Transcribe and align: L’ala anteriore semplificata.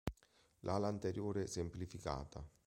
L’ala 0.61 0.87
anteriore 0.87 1.45
semplificata. 1.45 2.43